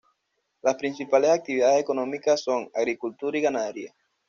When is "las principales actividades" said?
0.63-1.79